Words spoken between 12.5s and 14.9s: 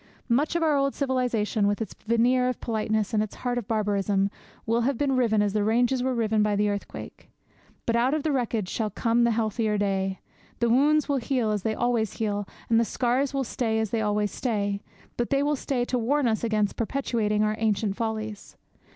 and the scars will stay as they always stay;